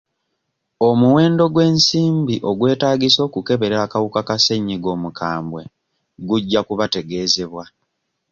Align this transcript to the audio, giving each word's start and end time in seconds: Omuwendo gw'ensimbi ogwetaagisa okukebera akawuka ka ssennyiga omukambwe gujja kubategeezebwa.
Omuwendo 0.89 1.43
gw'ensimbi 1.53 2.35
ogwetaagisa 2.49 3.19
okukebera 3.27 3.75
akawuka 3.85 4.21
ka 4.27 4.35
ssennyiga 4.39 4.87
omukambwe 4.95 5.61
gujja 6.27 6.61
kubategeezebwa. 6.67 7.63